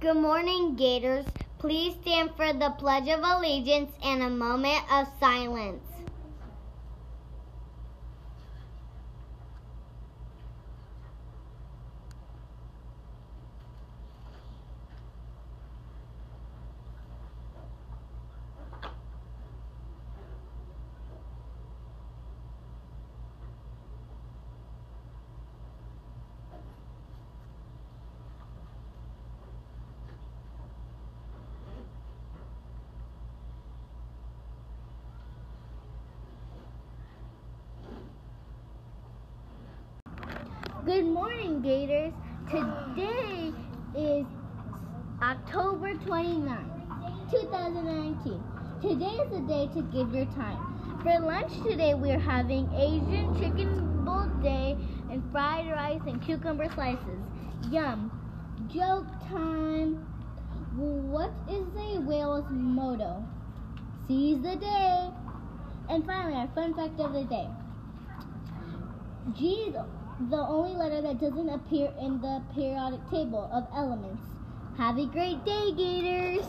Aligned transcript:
Good 0.00 0.16
morning, 0.16 0.76
Gators. 0.76 1.26
Please 1.58 1.96
stand 2.02 2.30
for 2.36 2.52
the 2.52 2.70
Pledge 2.78 3.08
of 3.08 3.18
Allegiance 3.18 3.90
and 4.00 4.22
a 4.22 4.30
moment 4.30 4.84
of 4.92 5.08
silence. 5.18 5.82
Good 40.88 41.04
morning, 41.04 41.60
Gators. 41.60 42.14
Today 42.50 43.52
is 43.94 44.24
October 45.20 45.92
29th, 45.92 47.30
2019. 47.30 48.42
Today 48.80 49.04
is 49.04 49.30
the 49.30 49.40
day 49.40 49.68
to 49.74 49.82
give 49.92 50.14
your 50.14 50.24
time. 50.32 50.56
For 51.02 51.20
lunch 51.20 51.52
today, 51.62 51.92
we're 51.92 52.18
having 52.18 52.72
Asian 52.72 53.38
chicken 53.38 54.02
bowl 54.02 54.30
day 54.42 54.78
and 55.10 55.22
fried 55.30 55.70
rice 55.70 56.00
and 56.06 56.22
cucumber 56.22 56.70
slices. 56.72 57.20
Yum. 57.70 58.10
Joke 58.72 59.04
time. 59.28 59.96
What 60.74 61.34
is 61.50 61.66
a 61.76 62.00
whale's 62.00 62.46
motto? 62.48 63.22
Seize 64.06 64.40
the 64.40 64.56
day. 64.56 65.10
And 65.90 66.06
finally, 66.06 66.34
our 66.34 66.48
fun 66.54 66.72
fact 66.72 66.98
of 66.98 67.12
the 67.12 67.24
day. 67.24 67.46
Is 69.38 69.74
the 70.20 70.36
only 70.36 70.74
letter 70.74 71.00
that 71.00 71.20
doesn't 71.20 71.48
appear 71.48 71.92
in 72.00 72.20
the 72.20 72.42
periodic 72.52 73.00
table 73.08 73.48
of 73.52 73.64
elements. 73.74 74.20
Have 74.76 74.98
a 74.98 75.06
great 75.06 75.44
day, 75.44 75.72
Gators! 75.76 76.46